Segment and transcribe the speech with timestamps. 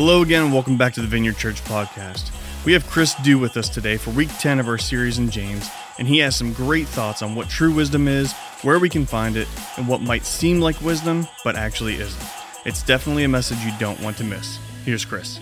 [0.00, 2.30] Hello again, and welcome back to the Vineyard Church podcast.
[2.64, 5.68] We have Chris Dew with us today for week 10 of our series in James,
[5.98, 8.32] and he has some great thoughts on what true wisdom is,
[8.62, 12.30] where we can find it, and what might seem like wisdom, but actually isn't.
[12.64, 14.58] It's definitely a message you don't want to miss.
[14.86, 15.36] Here's Chris.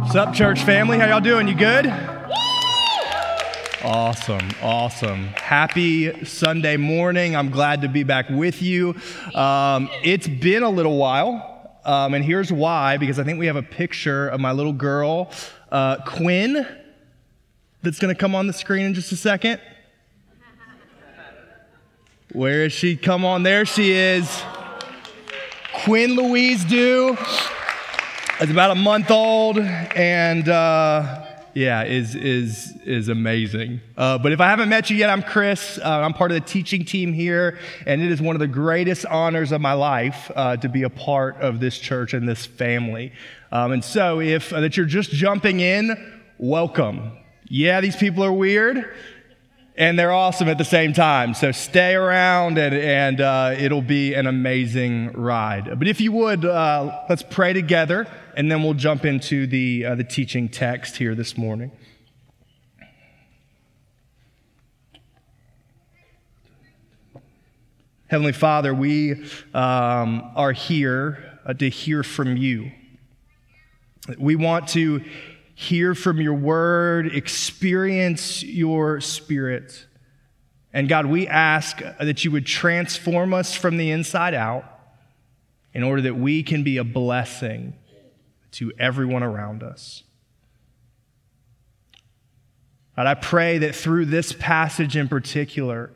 [0.00, 0.96] What's up, church family?
[0.96, 1.46] How y'all doing?
[1.46, 1.92] You good?
[3.86, 5.26] Awesome, awesome.
[5.36, 7.36] Happy Sunday morning.
[7.36, 8.96] I'm glad to be back with you.
[9.32, 13.54] Um, it's been a little while, um, and here's why because I think we have
[13.54, 15.30] a picture of my little girl,
[15.70, 16.66] uh, Quinn,
[17.82, 19.60] that's going to come on the screen in just a second.
[22.32, 22.96] Where is she?
[22.96, 24.42] Come on, there she is.
[25.84, 27.16] Quinn Louise Dew
[28.40, 31.25] is about a month old, and uh,
[31.56, 33.80] yeah, is is is amazing.
[33.96, 35.78] Uh, but if I haven't met you yet, I'm Chris.
[35.78, 39.06] Uh, I'm part of the teaching team here, and it is one of the greatest
[39.06, 43.10] honors of my life uh, to be a part of this church and this family.
[43.50, 45.96] Um, and so, if uh, that you're just jumping in,
[46.36, 47.12] welcome.
[47.48, 48.94] Yeah, these people are weird
[49.76, 51.34] and they're awesome at the same time.
[51.34, 55.78] So stay around, and, and uh, it'll be an amazing ride.
[55.78, 59.94] But if you would, uh, let's pray together, and then we'll jump into the, uh,
[59.94, 61.72] the teaching text here this morning.
[68.08, 72.70] Heavenly Father, we um, are here uh, to hear from you.
[74.16, 75.02] We want to
[75.58, 79.86] hear from your word, experience your spirit.
[80.70, 84.64] And God, we ask that you would transform us from the inside out
[85.72, 87.72] in order that we can be a blessing
[88.52, 90.02] to everyone around us.
[92.94, 95.90] God, I pray that through this passage in particular,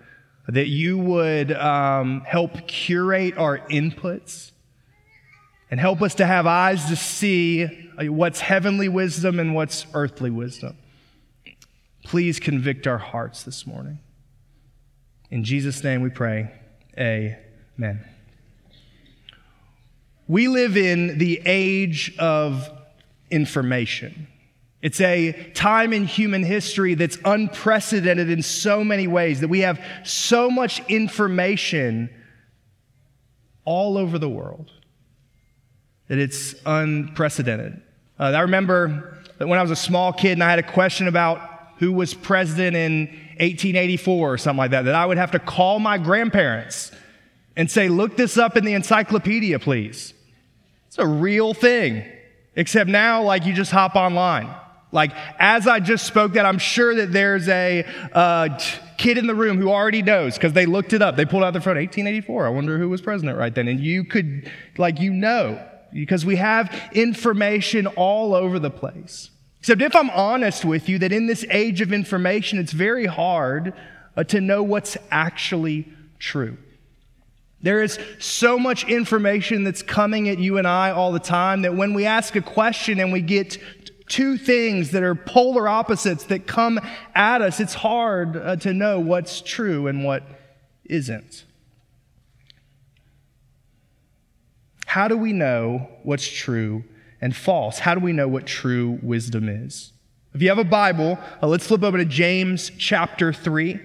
[0.49, 4.53] that you would um, help curate our inputs
[5.71, 10.31] and help us to have eyes to see Uh, what's heavenly wisdom and what's earthly
[10.31, 10.77] wisdom.
[12.05, 13.99] Please convict our hearts this morning.
[15.31, 16.51] In Jesus' name we pray.
[16.99, 18.05] Amen.
[20.27, 22.71] We live in the age of
[23.31, 24.29] information.
[24.81, 29.85] It's a time in human history that's unprecedented in so many ways, that we have
[30.05, 32.09] so much information
[33.65, 34.71] all over the world
[36.09, 37.83] that it's unprecedented.
[38.21, 41.09] Uh, I remember that when I was a small kid and I had a question
[41.09, 41.41] about
[41.79, 43.07] who was president in
[43.39, 46.93] 1884 or something like that, that I would have to call my grandparents
[47.57, 50.13] and say, Look this up in the encyclopedia, please.
[50.89, 52.05] It's a real thing.
[52.57, 54.55] Except now, like, you just hop online.
[54.93, 58.59] Like, as I just spoke that, I'm sure that there's a uh,
[58.99, 61.17] kid in the room who already knows because they looked it up.
[61.17, 62.47] They pulled out their phone, 1884.
[62.47, 63.69] I wonder who was president right then.
[63.69, 69.31] And you could, like, you know because we have information all over the place.
[69.61, 73.75] Except if I'm honest with you, that in this age of information, it's very hard
[74.17, 75.87] uh, to know what's actually
[76.19, 76.57] true.
[77.63, 81.75] There is so much information that's coming at you and I all the time that
[81.75, 83.59] when we ask a question and we get
[84.09, 86.81] two things that are polar opposites that come
[87.15, 90.23] at us, it's hard uh, to know what's true and what
[90.85, 91.45] isn't.
[94.91, 96.83] How do we know what's true
[97.21, 97.79] and false?
[97.79, 99.93] How do we know what true wisdom is?
[100.35, 103.79] If you have a Bible, uh, let's flip over to James chapter 3.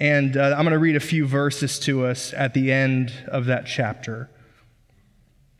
[0.00, 3.44] And uh, I'm going to read a few verses to us at the end of
[3.44, 4.30] that chapter.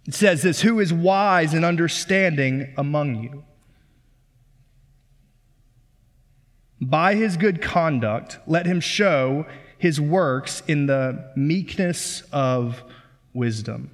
[0.07, 3.45] It says this Who is wise and understanding among you?
[6.81, 9.45] By his good conduct, let him show
[9.77, 12.83] his works in the meekness of
[13.35, 13.91] wisdom.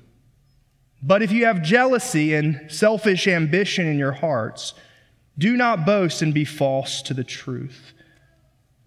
[1.02, 4.74] But if you have jealousy and selfish ambition in your hearts,
[5.36, 7.92] do not boast and be false to the truth.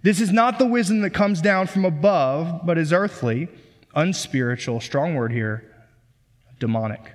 [0.04, 3.48] This is not the wisdom that comes down from above, but is earthly,
[3.96, 5.72] unspiritual, strong word here,
[6.60, 7.14] demonic.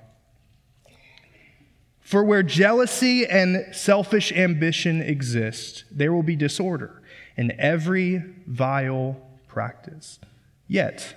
[2.00, 7.02] For where jealousy and selfish ambition exist, there will be disorder
[7.37, 10.20] in every vile practice.
[10.69, 11.16] Yet,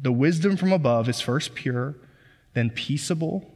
[0.00, 1.94] the wisdom from above is first pure,
[2.54, 3.50] then peaceable,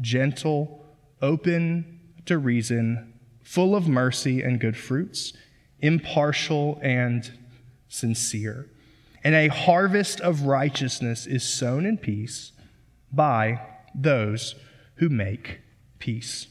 [0.00, 0.84] gentle,
[1.20, 5.32] open to reason, full of mercy and good fruits,
[5.80, 7.32] impartial and
[7.88, 8.68] sincere.
[9.22, 12.52] And a harvest of righteousness is sown in peace
[13.12, 13.60] by
[13.94, 14.54] those
[14.96, 15.60] who make
[15.98, 16.46] peace.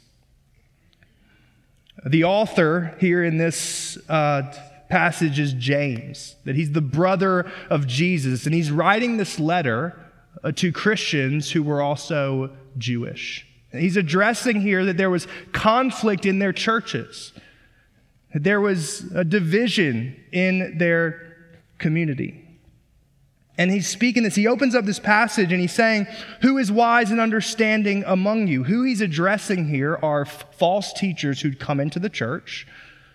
[2.06, 4.54] The author here in this uh,
[4.90, 9.98] passage is James, that he's the brother of Jesus, and he's writing this letter
[10.44, 13.46] uh, to Christians who were also Jewish.
[13.72, 17.34] He's addressing here that there was conflict in their churches,
[18.34, 21.38] that there was a division in their
[21.78, 22.46] community.
[23.60, 24.36] And he's speaking this.
[24.36, 26.08] He opens up this passage and he's saying,
[26.42, 28.64] Who is wise and understanding among you?
[28.64, 32.66] Who he's addressing here are f- false teachers who'd come into the church,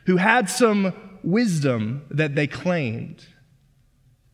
[0.05, 0.93] who had some
[1.25, 3.27] wisdom that they claimed.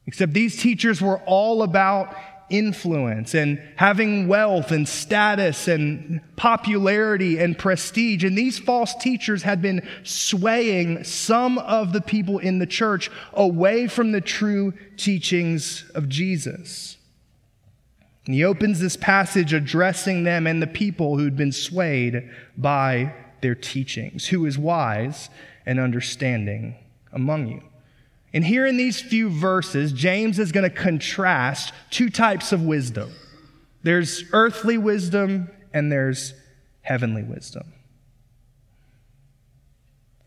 [0.07, 2.15] Except these teachers were all about
[2.51, 8.25] influence and having wealth and status and popularity and prestige.
[8.25, 13.87] And these false teachers had been swaying some of the people in the church away
[13.87, 16.99] from the true teachings of Jesus.
[18.27, 23.55] And he opens this passage addressing them and the people who'd been swayed by their
[23.55, 24.27] teachings.
[24.27, 25.31] Who is wise
[25.70, 26.75] and understanding
[27.12, 27.62] among you?
[28.34, 33.12] And here in these few verses, James is going to contrast two types of wisdom
[33.82, 36.34] there's earthly wisdom and there's
[36.82, 37.72] heavenly wisdom.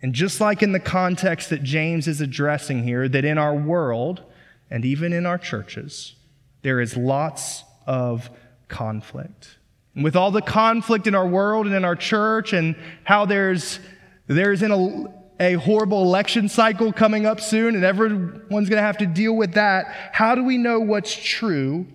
[0.01, 4.23] And just like in the context that James is addressing here, that in our world
[4.71, 6.15] and even in our churches,
[6.63, 8.31] there is lots of
[8.69, 9.57] conflict.
[9.93, 13.79] And with all the conflict in our world and in our church, and how there's,
[14.25, 18.97] there's in a a horrible election cycle coming up soon, and everyone's going to have
[18.99, 19.85] to deal with that.
[20.11, 21.87] How do we know what's true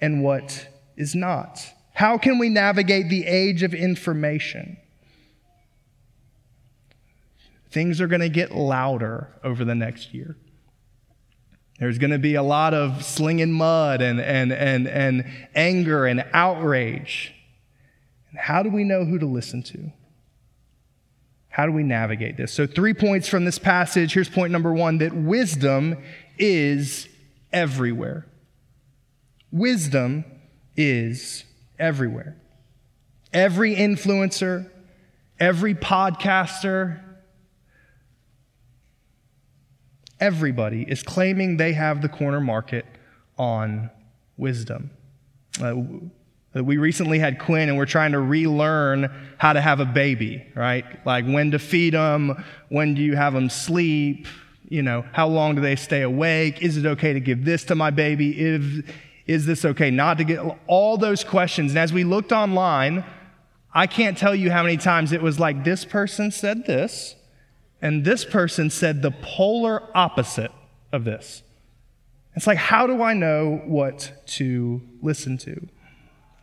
[0.00, 1.64] and what is not?
[1.92, 4.76] How can we navigate the age of information?
[7.70, 10.36] Things are going to get louder over the next year.
[11.78, 15.24] There's going to be a lot of slinging mud and, and, and, and
[15.54, 17.34] anger and outrage.
[18.34, 19.92] How do we know who to listen to?
[21.56, 22.52] How do we navigate this?
[22.52, 24.12] So, three points from this passage.
[24.12, 25.96] Here's point number one that wisdom
[26.38, 27.08] is
[27.50, 28.26] everywhere.
[29.50, 30.26] Wisdom
[30.76, 31.44] is
[31.78, 32.36] everywhere.
[33.32, 34.70] Every influencer,
[35.40, 37.00] every podcaster,
[40.20, 42.84] everybody is claiming they have the corner market
[43.38, 43.88] on
[44.36, 44.90] wisdom.
[45.58, 45.72] Uh,
[46.64, 50.84] we recently had Quinn and we're trying to relearn how to have a baby, right?
[51.04, 54.26] Like when to feed them, when do you have them sleep,
[54.68, 56.62] you know, how long do they stay awake?
[56.62, 58.40] Is it okay to give this to my baby?
[58.40, 58.90] If,
[59.26, 61.72] is this okay not to get all those questions?
[61.72, 63.04] And as we looked online,
[63.74, 67.14] I can't tell you how many times it was like this person said this,
[67.82, 70.52] and this person said the polar opposite
[70.92, 71.42] of this.
[72.34, 75.68] It's like, how do I know what to listen to?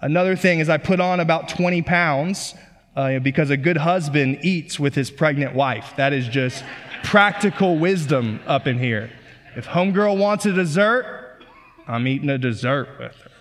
[0.03, 2.55] Another thing is, I put on about 20 pounds
[2.93, 5.93] uh, because a good husband eats with his pregnant wife.
[5.95, 6.61] That is just
[7.03, 9.09] practical wisdom up in here.
[9.55, 11.41] If homegirl wants a dessert,
[11.87, 13.31] I'm eating a dessert with her.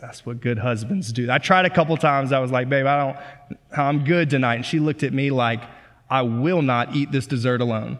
[0.00, 1.28] That's what good husbands do.
[1.28, 2.30] I tried a couple times.
[2.30, 4.56] I was like, babe, I don't, I'm good tonight.
[4.56, 5.60] And she looked at me like,
[6.08, 7.98] I will not eat this dessert alone.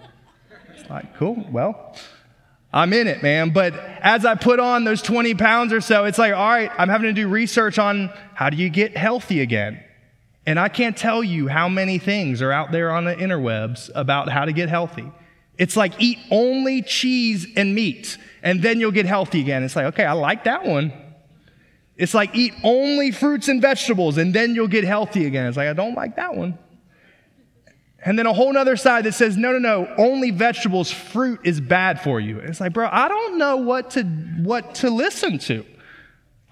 [0.77, 1.97] It's like, cool, well,
[2.75, 3.51] I'm in it, man.
[3.51, 6.89] But as I put on those 20 pounds or so, it's like, all right, I'm
[6.89, 9.81] having to do research on how do you get healthy again?
[10.45, 14.29] And I can't tell you how many things are out there on the interwebs about
[14.29, 15.11] how to get healthy.
[15.57, 19.63] It's like eat only cheese and meat, and then you'll get healthy again.
[19.63, 20.93] It's like, okay, I like that one.
[21.97, 25.47] It's like eat only fruits and vegetables, and then you'll get healthy again.
[25.47, 26.59] It's like, I don't like that one.
[28.07, 31.59] And then a whole other side that says, no, no, no, only vegetables, fruit is
[31.59, 32.39] bad for you.
[32.39, 35.65] It's like, bro, I don't know what to, what to listen to.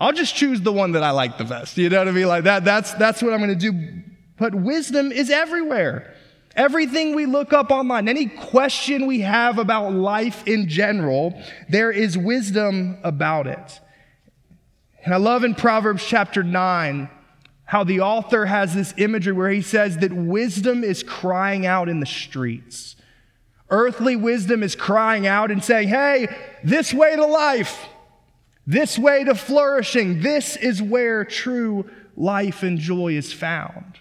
[0.00, 1.76] I'll just choose the one that I like the best.
[1.76, 2.26] You know what I mean?
[2.26, 4.02] Like that, that's, that's what I'm going to do.
[4.38, 6.14] But wisdom is everywhere.
[6.56, 12.16] Everything we look up online, any question we have about life in general, there is
[12.16, 13.80] wisdom about it.
[15.04, 17.10] And I love in Proverbs chapter 9,
[17.72, 22.00] how the author has this imagery where he says that wisdom is crying out in
[22.00, 22.96] the streets.
[23.70, 26.28] Earthly wisdom is crying out and saying, Hey,
[26.62, 27.86] this way to life,
[28.66, 33.98] this way to flourishing, this is where true life and joy is found.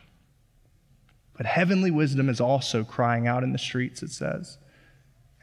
[1.38, 4.58] But heavenly wisdom is also crying out in the streets, it says.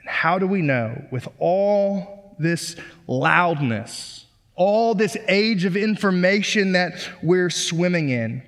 [0.01, 4.27] And how do we know with all this loudness?
[4.59, 8.43] All this age of information that we're swimming in,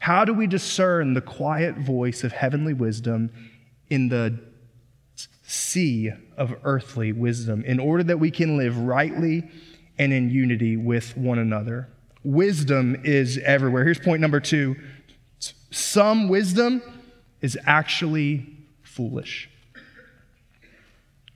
[0.00, 3.30] how do we discern the quiet voice of heavenly wisdom
[3.88, 4.38] in the
[5.46, 9.48] sea of earthly wisdom in order that we can live rightly
[9.96, 11.88] and in unity with one another?
[12.24, 13.84] Wisdom is everywhere.
[13.84, 14.76] Here's point number two
[15.70, 16.82] some wisdom
[17.40, 19.48] is actually foolish.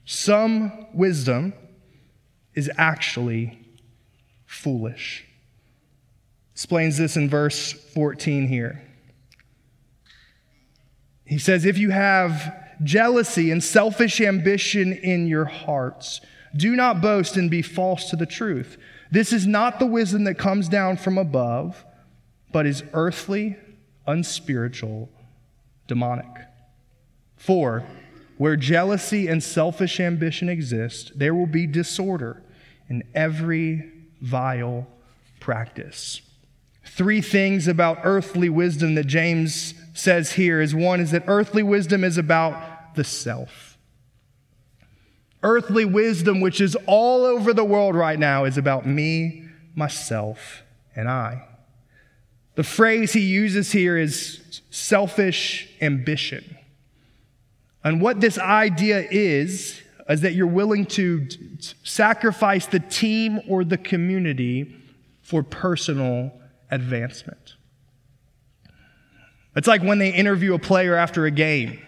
[0.03, 1.53] Some wisdom
[2.53, 3.62] is actually
[4.53, 5.25] foolish.
[6.53, 8.81] Explains this in verse 14 here.
[11.25, 16.21] He says, If you have jealousy and selfish ambition in your hearts,
[16.55, 18.77] do not boast and be false to the truth.
[19.11, 21.83] This is not the wisdom that comes down from above,
[22.51, 23.57] but is earthly,
[24.05, 25.09] unspiritual,
[25.87, 26.27] demonic.
[27.35, 27.83] For
[28.37, 32.43] where jealousy and selfish ambition exist, there will be disorder
[32.89, 33.92] in every
[34.23, 34.87] vile
[35.41, 36.21] practice.
[36.85, 42.03] Three things about earthly wisdom that James says here is one is that earthly wisdom
[42.03, 43.77] is about the self.
[45.43, 49.43] Earthly wisdom, which is all over the world right now, is about me,
[49.75, 50.63] myself,
[50.95, 51.45] and I.
[52.55, 56.57] The phrase he uses here is selfish ambition.
[57.83, 61.27] And what this idea is, is that you're willing to
[61.83, 64.75] sacrifice the team or the community
[65.21, 66.31] for personal
[66.69, 67.55] advancement.
[69.55, 71.79] It's like when they interview a player after a game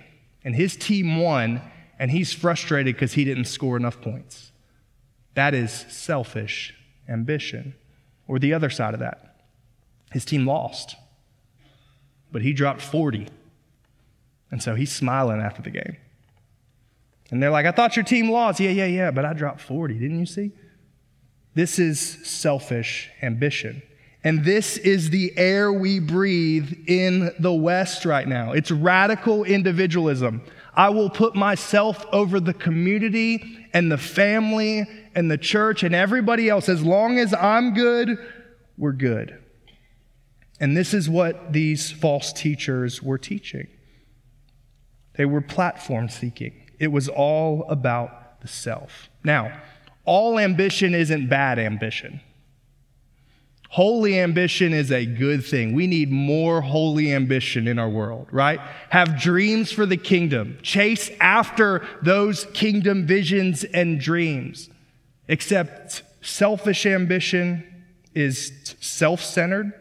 [0.43, 1.61] and his team won
[1.99, 4.51] and he's frustrated because he didn't score enough points.
[5.33, 6.73] That is selfish
[7.09, 7.75] ambition.
[8.27, 9.43] Or the other side of that,
[10.11, 10.95] his team lost,
[12.31, 13.27] but he dropped 40.
[14.49, 15.97] And so he's smiling after the game.
[17.31, 18.59] And they're like, I thought your team lost.
[18.59, 19.95] Yeah, yeah, yeah, but I dropped 40.
[19.95, 20.51] Didn't you see?
[21.53, 23.81] This is selfish ambition.
[24.23, 28.51] And this is the air we breathe in the West right now.
[28.51, 30.41] It's radical individualism.
[30.73, 36.49] I will put myself over the community and the family and the church and everybody
[36.49, 36.67] else.
[36.67, 38.17] As long as I'm good,
[38.77, 39.41] we're good.
[40.59, 43.67] And this is what these false teachers were teaching.
[45.17, 49.09] They were platform seeking, it was all about the self.
[49.23, 49.59] Now,
[50.03, 52.21] all ambition isn't bad ambition.
[53.69, 55.73] Holy ambition is a good thing.
[55.73, 58.59] We need more holy ambition in our world, right?
[58.89, 60.57] Have dreams for the kingdom.
[60.61, 64.69] Chase after those kingdom visions and dreams.
[65.27, 69.73] Except selfish ambition is self centered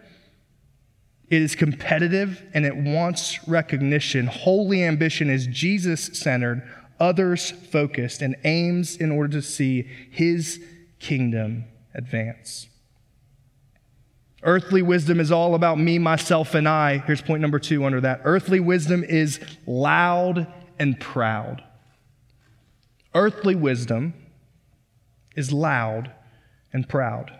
[1.30, 4.26] it is competitive and it wants recognition.
[4.26, 6.62] Holy ambition is Jesus centered,
[7.00, 10.62] others focused, and aims in order to see his
[10.98, 12.68] kingdom advance.
[14.42, 16.98] Earthly wisdom is all about me, myself, and I.
[16.98, 18.20] Here's point number two under that.
[18.24, 20.46] Earthly wisdom is loud
[20.78, 21.64] and proud.
[23.14, 24.12] Earthly wisdom
[25.34, 26.10] is loud
[26.72, 27.32] and proud.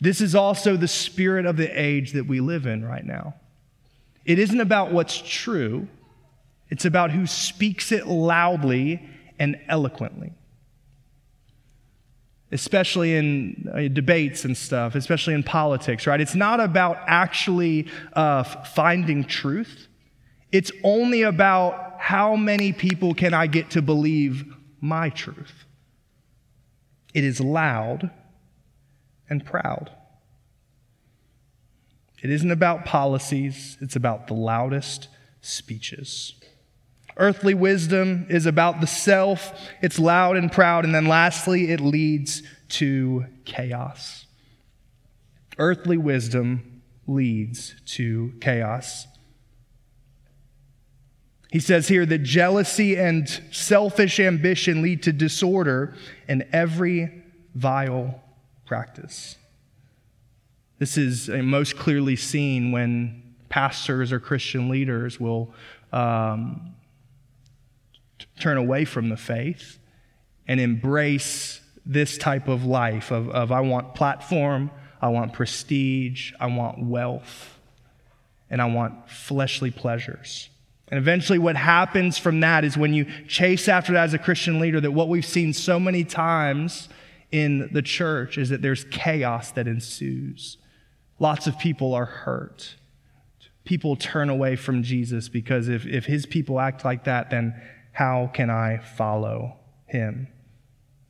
[0.00, 3.34] This is also the spirit of the age that we live in right now.
[4.26, 5.88] It isn't about what's true,
[6.70, 9.08] it's about who speaks it loudly
[9.38, 10.32] and eloquently.
[12.52, 16.20] Especially in uh, debates and stuff, especially in politics, right?
[16.20, 19.88] It's not about actually uh, finding truth.
[20.52, 24.44] It's only about how many people can I get to believe
[24.80, 25.64] my truth.
[27.14, 28.10] It is loud
[29.28, 29.90] and proud.
[32.22, 35.08] It isn't about policies, it's about the loudest
[35.40, 36.34] speeches.
[37.16, 42.42] Earthly wisdom is about the self, it's loud and proud, and then lastly, it leads
[42.68, 44.26] to chaos.
[45.58, 49.06] Earthly wisdom leads to chaos.
[51.50, 55.94] He says here that jealousy and selfish ambition lead to disorder
[56.28, 57.22] in every
[57.54, 58.20] vile
[58.66, 59.36] practice.
[60.78, 65.54] This is uh, most clearly seen when pastors or Christian leaders will
[65.92, 66.74] um,
[68.40, 69.78] turn away from the faith
[70.48, 74.70] and embrace this type of life of, of I want platform,
[75.00, 77.58] I want prestige, I want wealth,
[78.50, 80.48] and I want fleshly pleasures.
[80.88, 84.60] And eventually, what happens from that is when you chase after that as a Christian
[84.60, 86.88] leader, that what we've seen so many times
[87.32, 90.58] in the church is that there's chaos that ensues.
[91.18, 92.76] Lots of people are hurt.
[93.64, 97.60] People turn away from Jesus because if, if his people act like that, then
[97.96, 100.28] how can I follow him?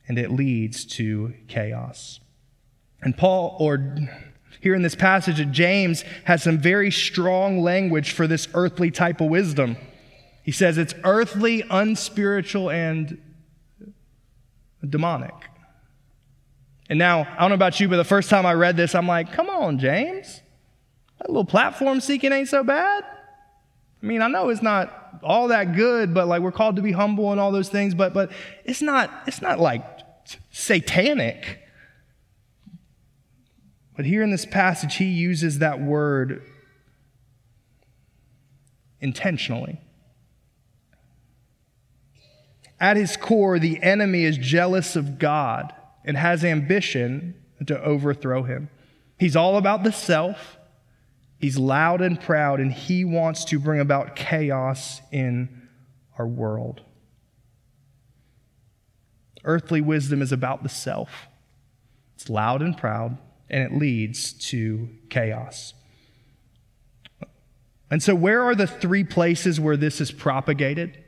[0.07, 2.21] And it leads to chaos.
[3.01, 3.97] And Paul, or
[4.61, 9.27] here in this passage James, has some very strong language for this earthly type of
[9.27, 9.75] wisdom.
[10.43, 13.21] He says it's earthly, unspiritual, and
[14.89, 15.35] demonic.
[16.89, 19.07] And now, I don't know about you, but the first time I read this, I'm
[19.07, 20.41] like, come on, James.
[21.19, 23.03] That little platform seeking ain't so bad.
[24.01, 26.91] I mean, I know it's not all that good, but like we're called to be
[26.91, 28.31] humble and all those things, but but
[28.63, 29.83] it's not it's not like
[30.51, 31.61] satanic.
[33.95, 36.43] But here in this passage, he uses that word
[39.01, 39.81] intentionally.
[42.79, 45.73] At his core, the enemy is jealous of God
[46.05, 48.69] and has ambition to overthrow him.
[49.17, 50.57] He's all about the self,
[51.39, 55.67] he's loud and proud, and he wants to bring about chaos in
[56.17, 56.81] our world.
[59.43, 61.27] Earthly wisdom is about the self,
[62.15, 63.17] it's loud and proud,
[63.49, 65.73] and it leads to chaos.
[67.89, 71.03] And so, where are the three places where this is propagated?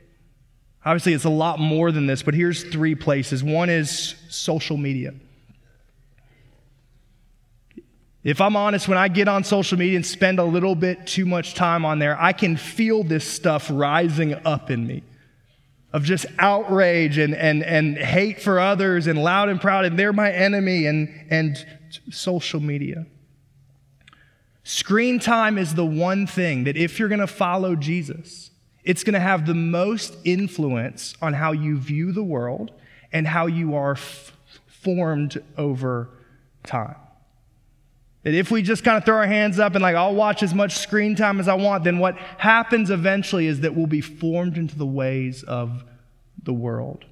[0.84, 3.44] Obviously, it's a lot more than this, but here's three places.
[3.44, 5.12] One is social media.
[8.22, 11.24] If I'm honest, when I get on social media and spend a little bit too
[11.24, 15.02] much time on there, I can feel this stuff rising up in me
[15.92, 20.12] of just outrage and, and, and hate for others and loud and proud, and they're
[20.12, 21.66] my enemy, and, and
[22.10, 23.06] social media.
[24.62, 28.50] Screen time is the one thing that if you're going to follow Jesus,
[28.84, 32.70] it's going to have the most influence on how you view the world
[33.12, 34.32] and how you are f-
[34.66, 36.08] formed over
[36.62, 36.96] time.
[38.22, 40.54] That if we just kind of throw our hands up and like, I'll watch as
[40.54, 44.58] much screen time as I want, then what happens eventually is that we'll be formed
[44.58, 45.84] into the ways of
[46.42, 47.06] the world.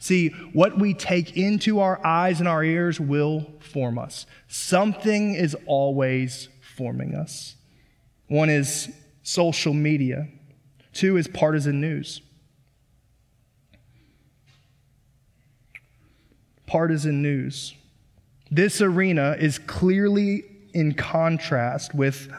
[0.00, 4.26] See, what we take into our eyes and our ears will form us.
[4.48, 7.54] Something is always forming us.
[8.26, 8.88] One is
[9.22, 10.28] social media,
[10.94, 12.22] two is partisan news.
[16.66, 17.74] Partisan news.
[18.50, 22.32] This arena is clearly in contrast with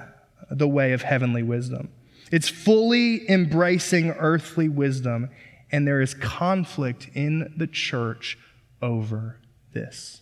[0.49, 1.89] the way of heavenly wisdom.
[2.31, 5.29] It's fully embracing earthly wisdom,
[5.71, 8.37] and there is conflict in the church
[8.81, 9.39] over
[9.73, 10.21] this.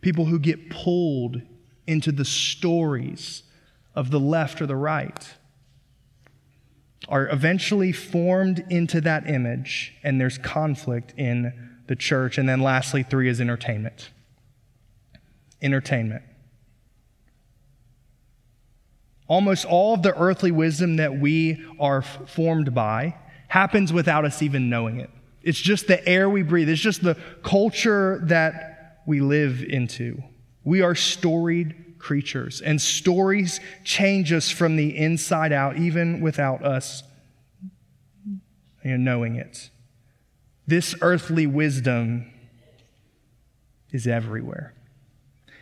[0.00, 1.42] People who get pulled
[1.86, 3.42] into the stories
[3.94, 5.34] of the left or the right
[7.08, 12.38] are eventually formed into that image, and there's conflict in the church.
[12.38, 14.10] And then lastly, three is entertainment.
[15.60, 16.22] Entertainment.
[19.26, 23.16] Almost all of the earthly wisdom that we are formed by
[23.48, 25.10] happens without us even knowing it.
[25.42, 30.22] It's just the air we breathe, it's just the culture that we live into.
[30.62, 37.02] We are storied creatures, and stories change us from the inside out, even without us
[38.84, 39.70] knowing it.
[40.70, 42.30] This earthly wisdom
[43.90, 44.72] is everywhere.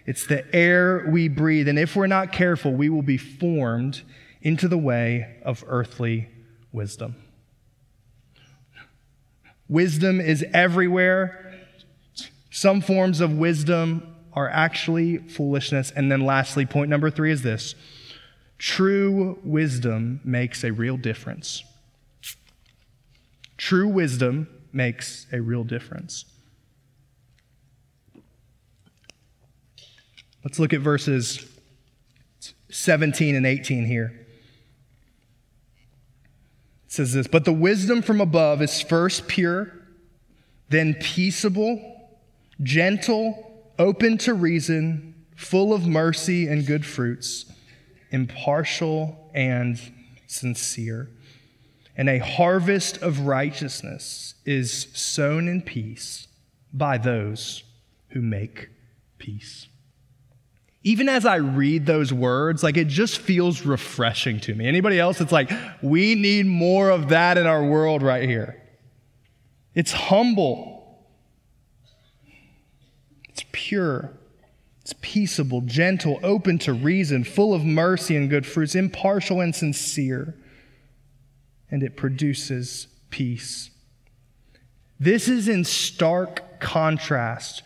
[0.05, 4.03] It's the air we breathe, and if we're not careful, we will be formed
[4.43, 6.29] into the way of earthly
[6.73, 7.17] wisdom.
[9.67, 11.59] Wisdom is everywhere.
[12.51, 15.91] Some forms of wisdom are actually foolishness.
[15.91, 17.75] And then, lastly, point number three is this
[18.59, 21.65] true wisdom makes a real difference.
[23.57, 26.25] True wisdom makes a real difference.
[30.45, 31.47] Let's look at verses
[32.71, 34.27] 17 and 18 here.
[36.87, 39.73] It says this But the wisdom from above is first pure,
[40.69, 42.19] then peaceable,
[42.63, 47.47] gentle, open to reason, full of mercy and good fruits,
[48.11, 49.81] impartial and
[50.27, 51.11] sincere
[51.99, 56.29] and a harvest of righteousness is sown in peace
[56.73, 57.65] by those
[58.11, 58.69] who make
[59.19, 59.67] peace.
[60.85, 64.67] Even as I read those words, like it just feels refreshing to me.
[64.67, 65.21] Anybody else?
[65.21, 65.51] It's like,
[65.83, 68.63] we need more of that in our world right here.
[69.75, 71.05] It's humble,
[73.29, 74.13] it's pure,
[74.83, 80.37] it's peaceable, gentle, open to reason, full of mercy and good fruits, impartial and sincere
[81.71, 83.71] and it produces peace.
[85.01, 87.63] This is in stark contrast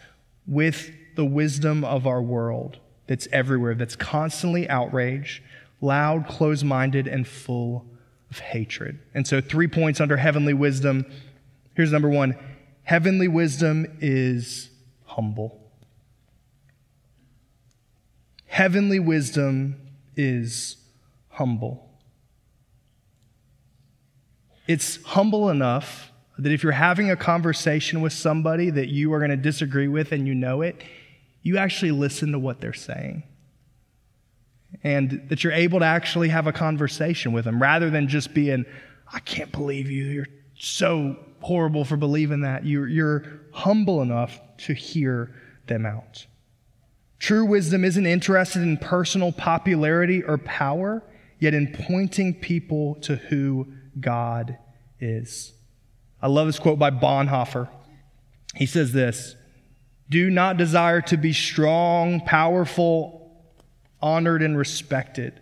[0.47, 5.43] with the wisdom of our world that's everywhere, that's constantly outraged,
[5.81, 7.87] loud, closed minded, and full
[8.31, 8.99] of hatred.
[9.15, 11.07] And so, three points under heavenly wisdom.
[11.75, 12.37] Here's number one
[12.85, 14.71] heavenly wisdom is
[15.05, 15.59] humble.
[18.47, 19.77] Heavenly wisdom
[20.17, 20.77] is
[21.29, 21.92] humble.
[24.67, 29.31] It's humble enough that if you're having a conversation with somebody that you are going
[29.31, 30.83] to disagree with and you know it,
[31.43, 33.25] you actually listen to what they're saying.
[34.83, 38.65] And that you're able to actually have a conversation with them rather than just being,
[39.13, 40.05] I can't believe you.
[40.05, 40.27] You're
[40.59, 42.65] so horrible for believing that.
[42.65, 45.35] You're, you're humble enough to hear
[45.67, 46.27] them out.
[47.19, 51.03] True wisdom isn't interested in personal popularity or power,
[51.39, 54.59] yet in pointing people to who God
[55.01, 55.53] is.
[56.21, 57.69] I love this quote by Bonhoeffer.
[58.55, 59.35] He says this
[60.09, 63.33] Do not desire to be strong, powerful,
[64.01, 65.41] honored, and respected,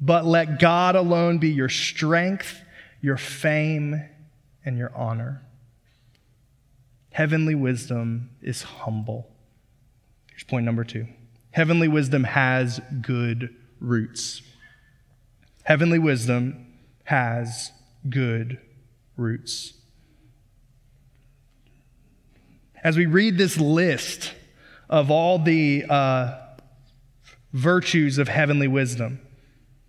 [0.00, 2.62] but let God alone be your strength,
[3.00, 4.02] your fame,
[4.64, 5.42] and your honor.
[7.10, 9.28] Heavenly wisdom is humble.
[10.30, 11.06] Here's point number two
[11.50, 14.40] Heavenly wisdom has good roots.
[15.64, 16.66] Heavenly wisdom
[17.04, 17.72] has
[18.08, 18.58] good
[19.16, 19.74] roots.
[22.82, 24.34] As we read this list
[24.88, 26.36] of all the uh,
[27.52, 29.20] virtues of heavenly wisdom,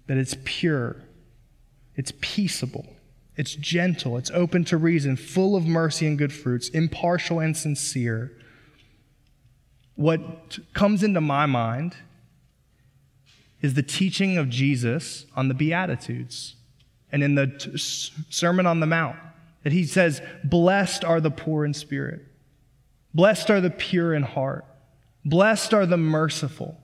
[0.08, 0.98] that it's pure,
[1.96, 2.86] it's peaceable,
[3.36, 8.32] it's gentle, it's open to reason, full of mercy and good fruits, impartial and sincere.
[9.96, 11.96] What comes into my mind
[13.62, 16.56] is the teaching of Jesus on the Beatitudes
[17.14, 17.78] and in the t-
[18.30, 19.16] Sermon on the Mount
[19.64, 22.26] that he says, Blessed are the poor in spirit,
[23.14, 24.66] blessed are the pure in heart,
[25.24, 26.78] blessed are the merciful.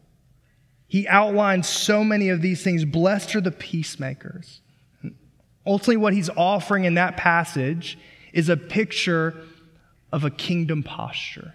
[0.88, 2.84] He outlines so many of these things.
[2.84, 4.62] Blessed are the peacemakers.
[5.64, 7.96] Ultimately, what he's offering in that passage
[8.34, 9.40] is a picture
[10.12, 11.54] of a kingdom posture.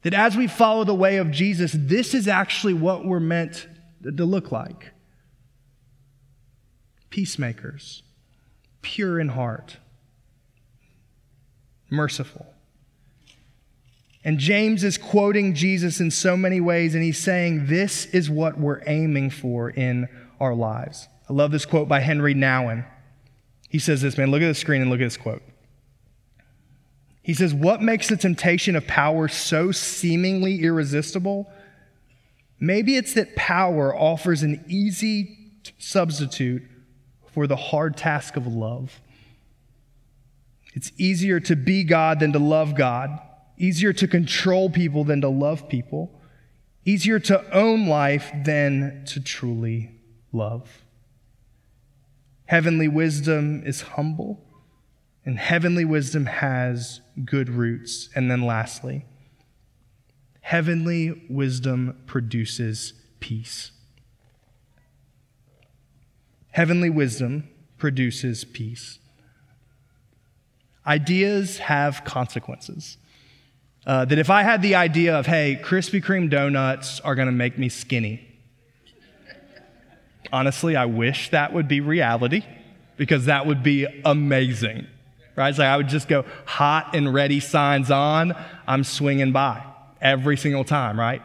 [0.00, 3.68] That as we follow the way of Jesus, this is actually what we're meant
[4.02, 4.93] to look like
[7.14, 8.02] peacemakers,
[8.82, 9.76] pure in heart,
[11.88, 12.44] merciful.
[14.24, 18.58] And James is quoting Jesus in so many ways, and he's saying this is what
[18.58, 20.08] we're aiming for in
[20.40, 21.06] our lives.
[21.30, 22.84] I love this quote by Henry Nouwen.
[23.68, 25.42] He says this, man, look at the screen and look at this quote.
[27.22, 31.48] He says, What makes the temptation of power so seemingly irresistible?
[32.58, 35.38] Maybe it's that power offers an easy
[35.78, 36.64] substitute
[37.34, 39.00] for the hard task of love.
[40.72, 43.20] It's easier to be God than to love God,
[43.58, 46.20] easier to control people than to love people,
[46.84, 49.90] easier to own life than to truly
[50.32, 50.84] love.
[52.46, 54.40] Heavenly wisdom is humble,
[55.24, 58.10] and heavenly wisdom has good roots.
[58.14, 59.06] And then lastly,
[60.40, 63.70] heavenly wisdom produces peace.
[66.54, 69.00] Heavenly wisdom produces peace.
[70.86, 72.96] Ideas have consequences.
[73.84, 77.32] Uh, that if I had the idea of, hey, Krispy Kreme donuts are going to
[77.32, 78.24] make me skinny,
[80.32, 82.44] honestly, I wish that would be reality
[82.96, 84.86] because that would be amazing.
[85.34, 85.48] Right?
[85.48, 88.32] It's like I would just go hot and ready signs on,
[88.68, 89.64] I'm swinging by
[90.00, 91.20] every single time, right?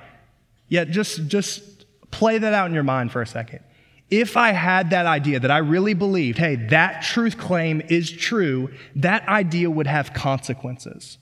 [0.70, 3.60] Yet just, just play that out in your mind for a second.
[4.10, 8.72] If I had that idea that I really believed, hey, that truth claim is true,
[8.96, 11.18] that idea would have consequences.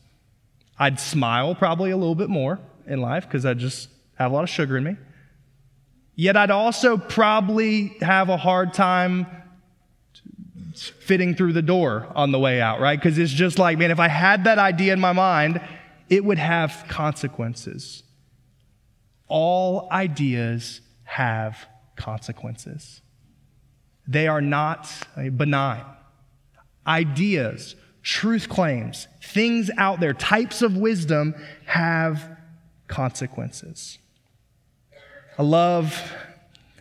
[0.80, 4.44] I'd smile probably a little bit more in life because I just have a lot
[4.44, 4.96] of sugar in me.
[6.16, 9.28] Yet I'd also probably have a hard time
[10.76, 13.00] fitting through the door on the way out, right?
[13.00, 15.62] Because it's just like, man, if I had that idea in my mind,
[16.10, 18.04] it would have consequences.
[19.28, 21.68] All ideas have
[21.98, 23.02] consequences,
[24.08, 25.84] they are not uh, benign.
[26.86, 32.38] Ideas, truth claims, things out there, types of wisdom have
[32.88, 33.98] consequences.
[35.38, 36.14] I love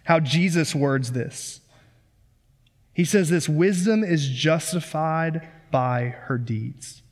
[0.05, 1.61] how Jesus words this.
[2.95, 7.03] He says this wisdom is justified by her deeds.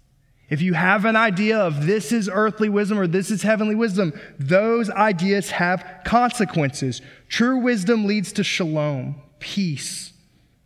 [0.50, 4.12] If you have an idea of this is earthly wisdom or this is heavenly wisdom,
[4.38, 7.00] those ideas have consequences.
[7.28, 10.12] True wisdom leads to shalom, peace,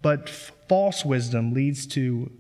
[0.03, 2.31] but false wisdom leads to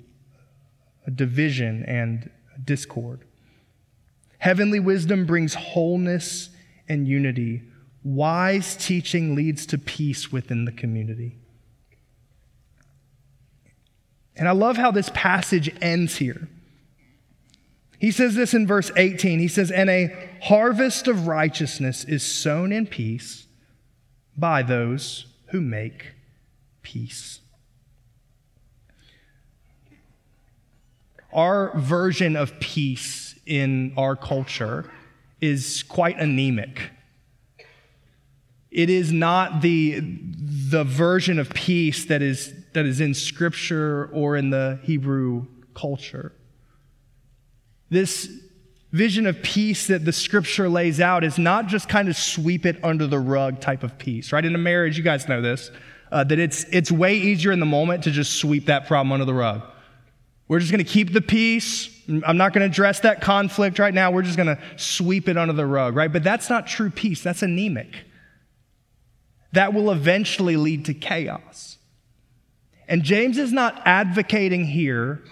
[1.14, 2.30] division and
[2.64, 3.24] discord.
[4.38, 6.50] Heavenly wisdom brings wholeness
[6.88, 7.62] and unity,
[8.04, 11.36] Wise teaching leads to peace within the community.
[14.36, 16.48] And I love how this passage ends here.
[17.98, 19.40] He says this in verse 18.
[19.40, 23.46] He says, And a harvest of righteousness is sown in peace
[24.36, 26.12] by those who make
[26.82, 27.40] peace.
[31.32, 34.90] Our version of peace in our culture
[35.40, 36.90] is quite anemic.
[38.70, 44.36] It is not the, the version of peace that is, that is in Scripture or
[44.36, 46.32] in the Hebrew culture.
[47.90, 48.28] This
[48.92, 52.82] vision of peace that the scripture lays out is not just kind of sweep it
[52.82, 54.44] under the rug type of peace, right?
[54.44, 55.70] In a marriage, you guys know this,
[56.10, 59.24] uh, that it's, it's way easier in the moment to just sweep that problem under
[59.24, 59.62] the rug.
[60.48, 61.90] We're just going to keep the peace.
[62.08, 64.10] I'm not going to address that conflict right now.
[64.10, 66.10] We're just going to sweep it under the rug, right?
[66.10, 67.22] But that's not true peace.
[67.22, 67.94] That's anemic.
[69.52, 71.76] That will eventually lead to chaos.
[72.88, 75.22] And James is not advocating here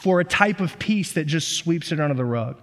[0.00, 2.58] for a type of peace that just sweeps it under the rug.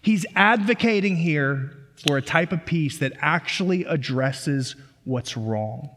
[0.00, 4.74] He's advocating here for a type of peace that actually addresses
[5.04, 5.90] what's wrong.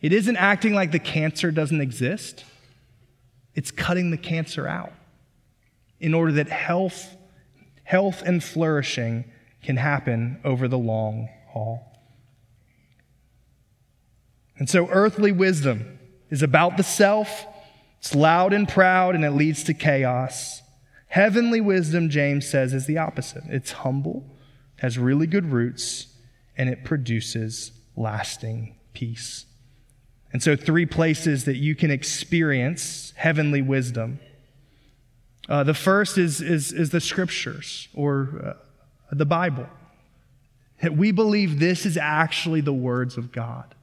[0.00, 2.44] It isn't acting like the cancer doesn't exist,
[3.54, 4.92] it's cutting the cancer out
[6.00, 7.16] in order that health,
[7.84, 9.24] health and flourishing
[9.62, 12.00] can happen over the long haul.
[14.58, 17.46] And so, earthly wisdom is about the self,
[18.02, 20.60] it's loud and proud, and it leads to chaos.
[21.06, 23.44] Heavenly wisdom, James says, is the opposite.
[23.46, 24.24] It's humble,
[24.78, 26.08] has really good roots,
[26.56, 29.46] and it produces lasting peace.
[30.32, 34.18] And so, three places that you can experience heavenly wisdom.
[35.48, 39.68] Uh, the first is, is, is the scriptures or uh, the Bible.
[40.90, 43.76] We believe this is actually the words of God.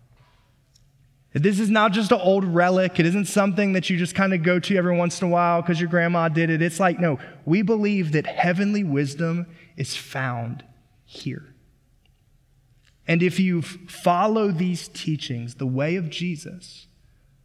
[1.39, 2.99] This is not just an old relic.
[2.99, 5.62] It isn't something that you just kind of go to every once in a while
[5.62, 6.62] because your grandma did it.
[6.62, 9.47] It's like, no, we believe that heavenly wisdom
[9.78, 10.65] is found
[11.06, 11.56] here.
[13.08, 16.88] And if you follow these teachings, the way of Jesus,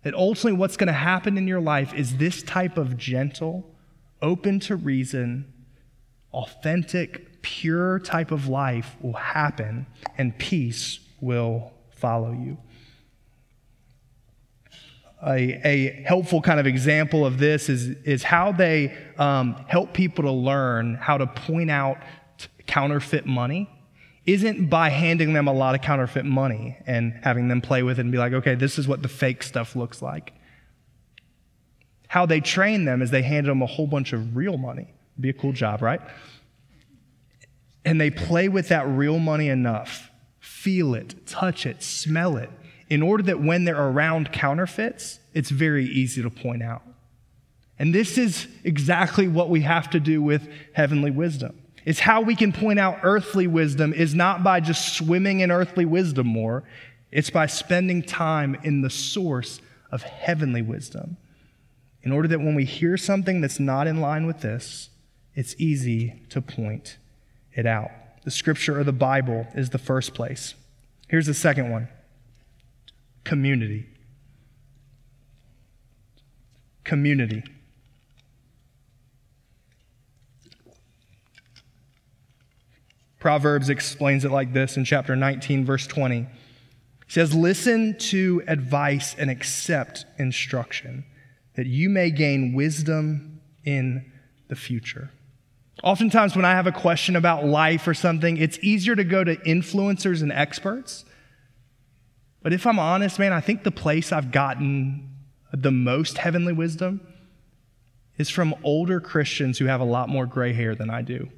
[0.03, 3.65] that ultimately what's going to happen in your life is this type of gentle,
[4.21, 5.53] open to reason,
[6.33, 9.87] authentic, pure type of life will happen
[10.19, 12.59] and peace will follow you
[15.27, 20.25] a, a helpful kind of example of this is, is how they um, help people
[20.25, 21.99] to learn how to point out
[22.67, 23.69] counterfeit money
[24.27, 28.03] isn't by handing them a lot of counterfeit money and having them play with it
[28.03, 30.33] and be like, okay, this is what the fake stuff looks like.
[32.09, 34.95] How they train them is they hand them a whole bunch of real money.
[35.21, 36.01] Be a cool job, right?
[37.85, 40.11] And they play with that real money enough,
[40.41, 42.51] feel it, touch it, smell it,
[42.95, 46.83] in order that when they're around counterfeits, it's very easy to point out.
[47.77, 51.61] And this is exactly what we have to do with heavenly wisdom.
[51.85, 55.85] It's how we can point out earthly wisdom is not by just swimming in earthly
[55.85, 56.63] wisdom more,
[57.11, 61.17] it's by spending time in the source of heavenly wisdom.
[62.05, 64.89] In order that when we hear something that's not in line with this,
[65.35, 66.97] it's easy to point
[67.55, 67.91] it out.
[68.23, 70.55] The scripture or the Bible is the first place.
[71.09, 71.89] Here's the second one
[73.25, 73.87] community.
[76.85, 77.43] Community.
[83.19, 86.21] Proverbs explains it like this in chapter 19, verse 20.
[86.21, 86.29] He
[87.09, 91.07] says, Listen to advice and accept instruction,
[91.55, 94.13] that you may gain wisdom in
[94.49, 95.11] the future.
[95.83, 99.37] Oftentimes, when I have a question about life or something, it's easier to go to
[99.37, 101.07] influencers and experts
[102.45, 105.09] but if I'm honest, man, I think the place I've gotten
[105.51, 107.01] the most heavenly wisdom
[108.19, 111.31] is from older Christians who have a lot more gray hair than I do.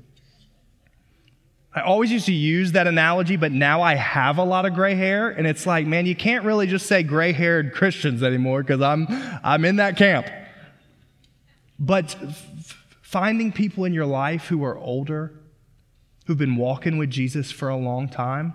[1.73, 4.97] I always used to use that analogy, but now I have a lot of gray
[4.97, 8.81] hair, and it's like, man, you can't really just say gray haired Christians anymore because
[8.81, 9.07] I'm,
[9.45, 10.27] I'm in that camp.
[11.79, 15.39] But f- finding people in your life who are older,
[16.27, 18.55] who've been walking with Jesus for a long time,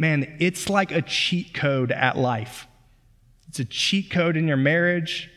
[0.00, 2.66] man, it's like a cheat code at life.
[3.48, 5.30] It's a cheat code in your marriage,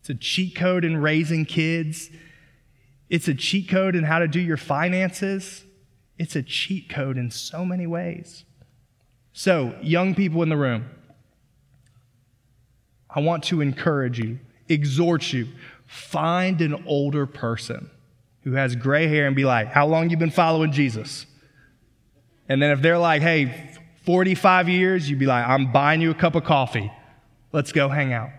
[0.00, 2.10] it's a cheat code in raising kids,
[3.08, 5.64] it's a cheat code in how to do your finances.
[6.18, 8.44] It's a cheat code in so many ways.
[9.32, 10.84] So, young people in the room,
[13.08, 15.48] I want to encourage you, exhort you,
[15.86, 17.88] find an older person
[18.42, 21.24] who has gray hair and be like, How long you been following Jesus?
[22.50, 23.69] And then if they're like, Hey,
[24.10, 26.90] 45 years, you'd be like, I'm buying you a cup of coffee.
[27.52, 28.30] Let's go hang out.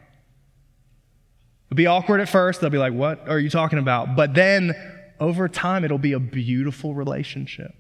[1.68, 2.60] It'll be awkward at first.
[2.60, 4.18] They'll be like, What are you talking about?
[4.18, 4.76] But then
[5.18, 7.74] over time, it'll be a beautiful relationship.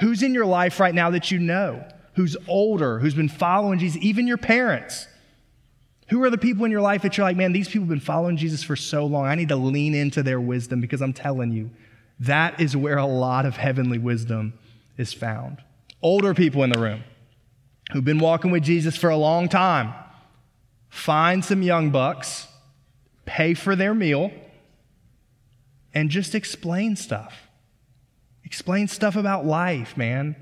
[0.00, 1.86] Who's in your life right now that you know?
[2.16, 2.98] Who's older?
[2.98, 4.02] Who's been following Jesus?
[4.02, 5.06] Even your parents.
[6.08, 8.00] Who are the people in your life that you're like, man, these people have been
[8.00, 9.26] following Jesus for so long.
[9.26, 11.70] I need to lean into their wisdom because I'm telling you,
[12.18, 14.58] that is where a lot of heavenly wisdom
[14.96, 15.58] is found.
[16.02, 17.04] Older people in the room
[17.90, 19.92] who've been walking with Jesus for a long time,
[20.88, 22.46] find some young bucks,
[23.24, 24.30] pay for their meal,
[25.94, 27.48] and just explain stuff.
[28.44, 30.36] Explain stuff about life, man.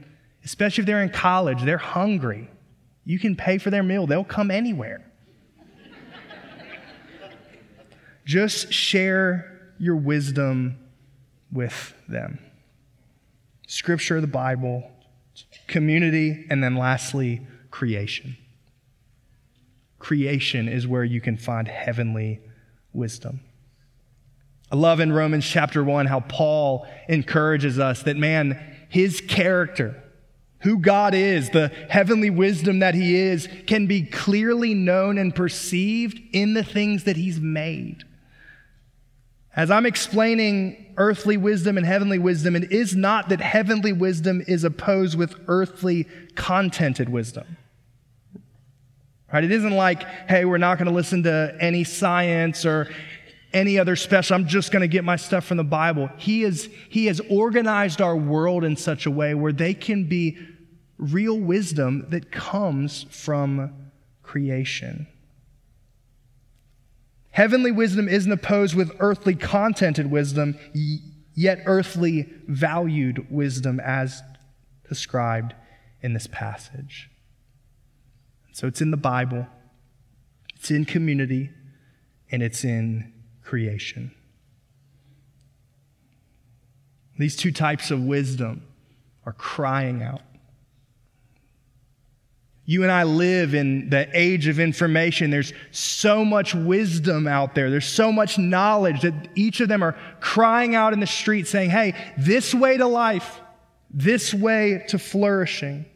[0.45, 2.49] Especially if they're in college, they're hungry.
[3.05, 5.05] You can pay for their meal, they'll come anywhere.
[8.25, 10.79] just share your wisdom
[11.53, 12.39] with them.
[13.67, 14.91] Scripture, the Bible,
[15.67, 18.37] community, and then lastly, creation.
[19.99, 22.41] Creation is where you can find heavenly
[22.93, 23.41] wisdom.
[24.71, 30.03] I love in Romans chapter 1 how Paul encourages us that, man, his character,
[30.61, 36.21] who God is, the heavenly wisdom that he is, can be clearly known and perceived
[36.33, 38.05] in the things that he's made.
[39.57, 44.65] As I'm explaining earthly wisdom and heavenly wisdom, it is not that heavenly wisdom is
[44.65, 47.57] opposed with earthly contented wisdom.
[49.33, 49.43] Right?
[49.43, 52.89] It isn't like, hey, we're not going to listen to any science or
[53.55, 54.35] any other special.
[54.35, 56.11] I'm just going to get my stuff from the Bible.
[56.19, 60.39] He, is, he has organized our world in such a way where they can be
[60.99, 63.73] real wisdom that comes from
[64.23, 65.07] creation.
[67.37, 70.59] Heavenly wisdom isn't opposed with earthly contented wisdom,
[71.35, 74.23] yet earthly valued wisdom as
[74.89, 75.53] described
[76.01, 77.11] in this passage.
[78.53, 79.47] So it's in the Bible,
[80.55, 81.51] it's in community,
[82.33, 84.15] and it's in creation.
[87.19, 88.63] These two types of wisdom
[89.27, 90.23] are crying out
[92.69, 95.31] you and I live in the age of information.
[95.31, 97.71] There's so much wisdom out there.
[97.71, 101.71] There's so much knowledge that each of them are crying out in the street saying,
[101.71, 103.41] hey, this way to life,
[103.89, 105.87] this way to flourishing.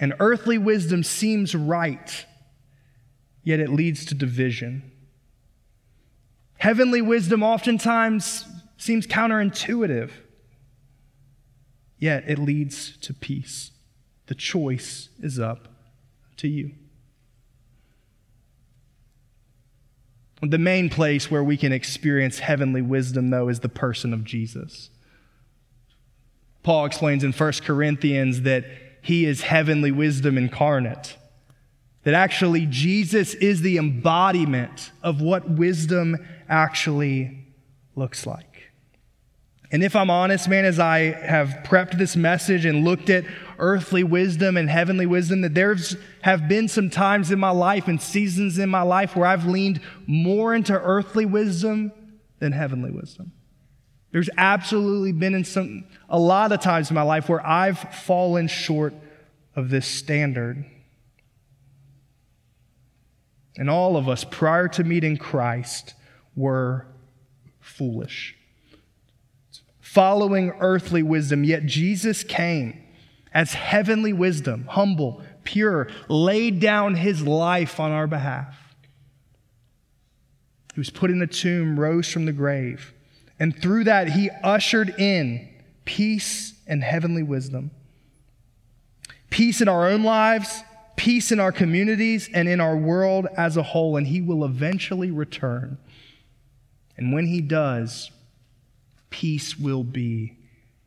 [0.00, 2.26] And earthly wisdom seems right,
[3.44, 4.90] yet it leads to division.
[6.56, 8.44] Heavenly wisdom oftentimes
[8.76, 10.10] seems counterintuitive,
[11.98, 13.70] yet it leads to peace.
[14.28, 15.68] The choice is up
[16.36, 16.72] to you.
[20.40, 24.90] The main place where we can experience heavenly wisdom, though, is the person of Jesus.
[26.62, 28.64] Paul explains in 1 Corinthians that
[29.02, 31.16] he is heavenly wisdom incarnate.
[32.04, 36.16] That actually Jesus is the embodiment of what wisdom
[36.48, 37.46] actually
[37.96, 38.44] looks like.
[39.70, 43.24] And if I'm honest, man, as I have prepped this message and looked at
[43.58, 48.00] earthly wisdom and heavenly wisdom, that there's have been some times in my life and
[48.00, 51.92] seasons in my life where I've leaned more into earthly wisdom
[52.38, 53.32] than heavenly wisdom.
[54.10, 58.48] There's absolutely been in some a lot of times in my life where I've fallen
[58.48, 58.94] short
[59.54, 60.64] of this standard.
[63.56, 65.94] And all of us, prior to meeting Christ,
[66.36, 66.86] were
[67.60, 68.38] foolish
[69.88, 72.78] following earthly wisdom, yet Jesus came
[73.38, 78.74] as heavenly wisdom, humble, pure, laid down his life on our behalf.
[80.74, 82.92] He was put in the tomb, rose from the grave,
[83.38, 85.48] and through that he ushered in
[85.84, 87.70] peace and heavenly wisdom.
[89.30, 90.64] Peace in our own lives,
[90.96, 95.12] peace in our communities, and in our world as a whole, and he will eventually
[95.12, 95.78] return.
[96.96, 98.10] And when he does,
[99.10, 100.38] peace will be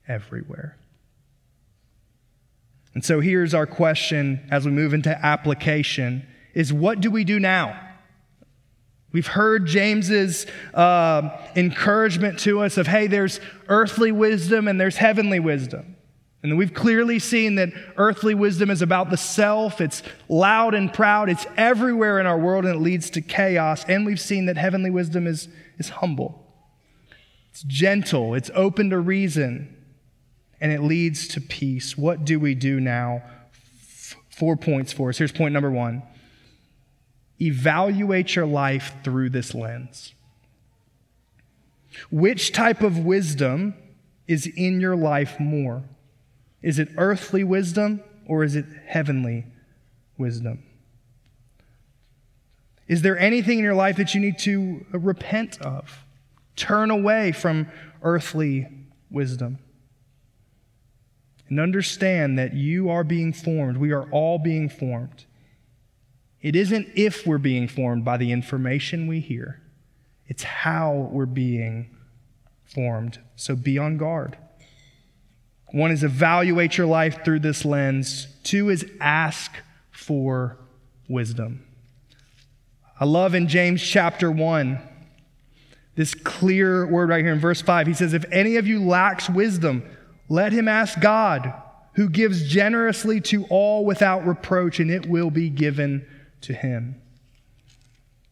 [0.06, 0.76] everywhere.
[2.93, 7.39] And so here's our question as we move into application is what do we do
[7.39, 7.80] now?
[9.13, 15.39] We've heard James's uh, encouragement to us of, hey, there's earthly wisdom and there's heavenly
[15.39, 15.97] wisdom.
[16.43, 19.80] And we've clearly seen that earthly wisdom is about the self.
[19.80, 21.30] It's loud and proud.
[21.30, 23.86] It's everywhere in our world and it leads to chaos.
[23.88, 26.41] And we've seen that heavenly wisdom is, is humble.
[27.51, 29.75] It's gentle, it's open to reason,
[30.62, 31.97] and it leads to peace.
[31.97, 33.24] What do we do now?
[34.30, 35.17] Four points for us.
[35.17, 36.04] Here's point number one
[37.42, 40.13] evaluate your life through this lens.
[42.12, 43.73] Which type of wisdom
[44.27, 45.83] is in your life more?
[46.62, 49.48] Is it earthly wisdom or is it heavenly
[50.19, 50.63] wisdom?
[52.88, 56.06] Is there anything in your life that you need to uh, repent of?
[56.56, 57.67] Turn away from
[58.04, 58.67] earthly
[59.10, 59.58] wisdom.
[61.52, 63.75] And understand that you are being formed.
[63.75, 65.25] We are all being formed.
[66.41, 69.62] It isn't if we're being formed by the information we hear,
[70.27, 71.93] it's how we're being
[72.63, 73.19] formed.
[73.35, 74.37] So be on guard.
[75.73, 79.52] One is evaluate your life through this lens, two is ask
[79.91, 80.58] for
[81.10, 81.65] wisdom.
[82.97, 84.79] I love in James chapter 1
[85.95, 87.87] this clear word right here in verse 5.
[87.87, 89.83] He says, If any of you lacks wisdom,
[90.32, 91.54] let him ask God,
[91.96, 96.08] who gives generously to all without reproach, and it will be given
[96.40, 97.02] to him.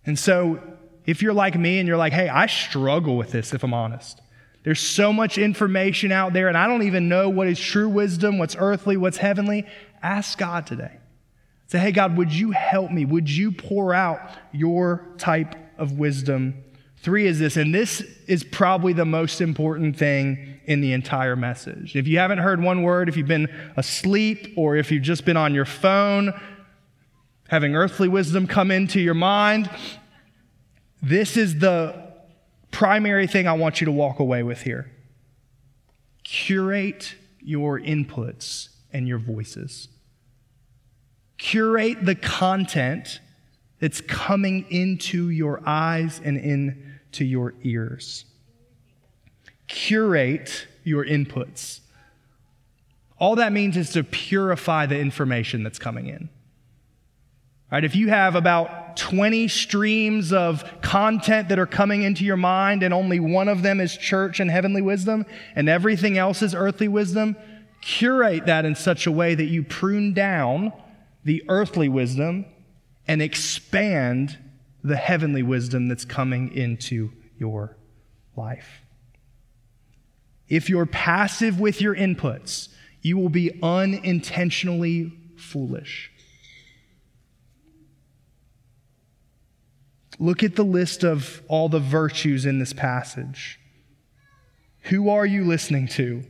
[0.05, 0.61] And so,
[1.05, 4.21] if you're like me and you're like, hey, I struggle with this, if I'm honest.
[4.63, 8.37] There's so much information out there, and I don't even know what is true wisdom,
[8.37, 9.67] what's earthly, what's heavenly.
[10.01, 10.99] Ask God today.
[11.67, 13.03] Say, hey, God, would you help me?
[13.03, 14.21] Would you pour out
[14.53, 16.63] your type of wisdom?
[17.01, 21.95] Three is this, and this is probably the most important thing in the entire message.
[21.95, 23.47] If you haven't heard one word, if you've been
[23.77, 26.33] asleep, or if you've just been on your phone,
[27.47, 29.69] having earthly wisdom come into your mind,
[31.01, 32.11] this is the
[32.69, 34.91] primary thing I want you to walk away with here.
[36.25, 39.87] Curate your inputs and your voices.
[41.37, 43.21] Curate the content
[43.79, 46.37] that's coming into your eyes and
[47.09, 48.25] into your ears.
[49.67, 51.79] Curate your inputs.
[53.17, 56.29] All that means is to purify the information that's coming in.
[57.71, 57.83] Right?
[57.83, 62.93] If you have about 20 streams of content that are coming into your mind and
[62.93, 67.35] only one of them is church and heavenly wisdom and everything else is earthly wisdom,
[67.81, 70.73] curate that in such a way that you prune down
[71.23, 72.45] the earthly wisdom
[73.07, 74.37] and expand
[74.83, 77.77] the heavenly wisdom that's coming into your
[78.35, 78.81] life.
[80.47, 82.69] If you're passive with your inputs,
[83.01, 86.11] you will be unintentionally foolish.
[90.17, 93.59] Look at the list of all the virtues in this passage.
[94.83, 96.23] Who are you listening to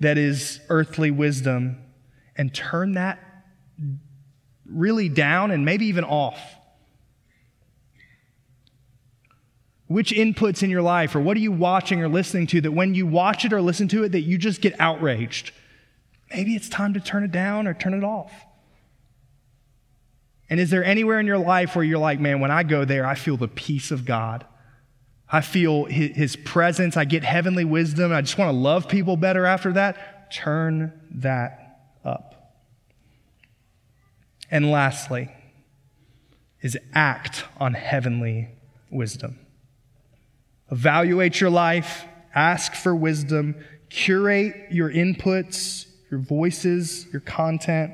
[0.00, 1.78] that is earthly wisdom?
[2.34, 3.20] And turn that
[4.66, 6.40] really down and maybe even off.
[9.90, 12.94] Which inputs in your life, or what are you watching or listening to that when
[12.94, 15.50] you watch it or listen to it, that you just get outraged?
[16.32, 18.32] Maybe it's time to turn it down or turn it off.
[20.48, 23.04] And is there anywhere in your life where you're like, man, when I go there,
[23.04, 24.46] I feel the peace of God?
[25.28, 26.96] I feel his presence.
[26.96, 28.12] I get heavenly wisdom.
[28.12, 30.30] I just want to love people better after that.
[30.30, 32.54] Turn that up.
[34.52, 35.32] And lastly,
[36.62, 38.50] is act on heavenly
[38.88, 39.36] wisdom.
[40.70, 42.04] Evaluate your life,
[42.34, 43.56] ask for wisdom,
[43.88, 47.92] curate your inputs, your voices, your content,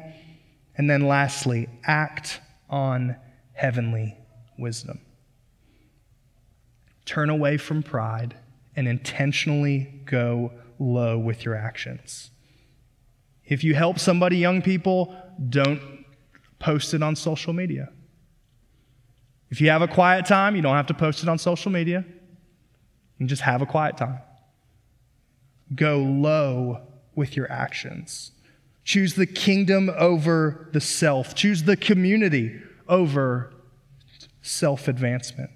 [0.76, 3.16] and then lastly, act on
[3.54, 4.16] heavenly
[4.58, 5.00] wisdom.
[7.06, 8.36] Turn away from pride
[8.74, 12.30] and intentionally go low with your actions.
[13.44, 15.16] If you help somebody, young people,
[15.48, 15.80] don't
[16.58, 17.88] post it on social media.
[19.50, 22.04] If you have a quiet time, you don't have to post it on social media.
[23.18, 24.18] Can just have a quiet time.
[25.74, 26.82] Go low
[27.14, 28.32] with your actions.
[28.84, 31.34] Choose the kingdom over the self.
[31.34, 33.52] Choose the community over
[34.42, 35.50] self advancement.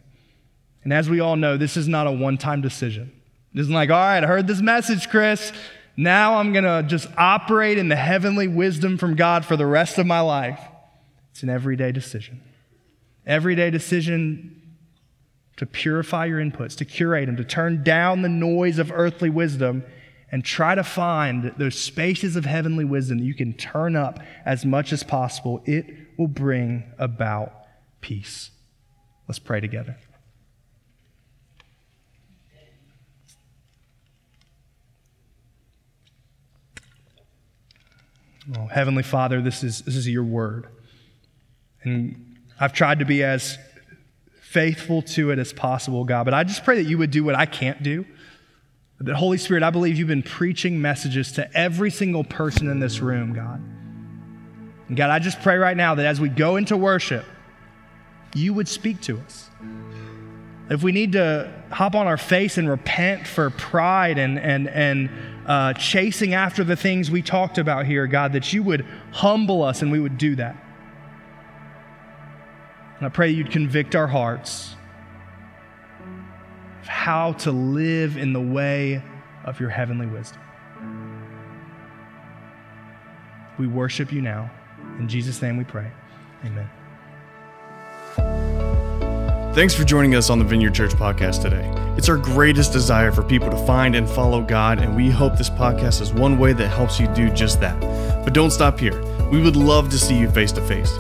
[0.82, 3.12] And as we all know, this is not a one time decision.
[3.52, 5.52] This isn't like, all right, I heard this message, Chris.
[5.96, 9.98] Now I'm going to just operate in the heavenly wisdom from God for the rest
[9.98, 10.60] of my life.
[11.30, 12.40] It's an everyday decision.
[13.26, 14.59] Everyday decision
[15.60, 19.84] to purify your inputs, to curate them, to turn down the noise of earthly wisdom
[20.32, 24.64] and try to find those spaces of heavenly wisdom that you can turn up as
[24.64, 25.84] much as possible, it
[26.16, 27.52] will bring about
[28.00, 28.52] peace.
[29.28, 29.98] Let's pray together.
[38.56, 40.68] Oh, Heavenly Father, this is, this is your word.
[41.82, 43.58] And I've tried to be as
[44.50, 47.36] faithful to it as possible, God, but I just pray that you would do what
[47.36, 48.04] I can't do.
[48.98, 52.98] That Holy Spirit, I believe you've been preaching messages to every single person in this
[52.98, 53.62] room, God.
[54.88, 57.24] And God, I just pray right now that as we go into worship,
[58.34, 59.48] you would speak to us.
[60.68, 65.10] If we need to hop on our face and repent for pride and, and, and
[65.46, 69.80] uh, chasing after the things we talked about here, God, that you would humble us
[69.80, 70.56] and we would do that.
[73.00, 74.76] And I pray you'd convict our hearts
[76.82, 79.02] of how to live in the way
[79.46, 80.42] of your heavenly wisdom.
[83.58, 84.50] We worship you now.
[84.98, 85.90] In Jesus' name we pray.
[86.44, 86.68] Amen.
[89.54, 91.72] Thanks for joining us on the Vineyard Church podcast today.
[91.96, 95.50] It's our greatest desire for people to find and follow God, and we hope this
[95.50, 97.80] podcast is one way that helps you do just that.
[98.24, 99.02] But don't stop here.
[99.30, 100.92] We would love to see you face to face.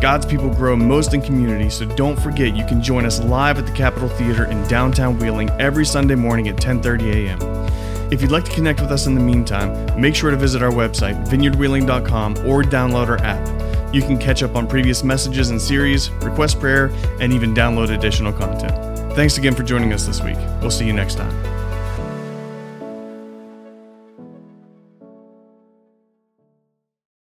[0.00, 3.66] God's people grow most in community, so don't forget you can join us live at
[3.66, 8.12] the Capitol Theater in downtown Wheeling every Sunday morning at 10:30 a.m.
[8.12, 10.70] If you'd like to connect with us in the meantime, make sure to visit our
[10.70, 13.94] website, vineyardwheeling.com, or download our app.
[13.94, 18.32] You can catch up on previous messages and series, request prayer, and even download additional
[18.32, 19.14] content.
[19.14, 20.38] Thanks again for joining us this week.
[20.60, 21.57] We'll see you next time.